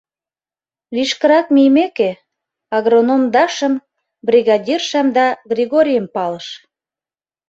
[0.95, 2.11] Лишкырак мийымеке,
[2.75, 3.73] агроном Дашам,
[4.27, 6.47] бригадиршам да Григорийым палыш.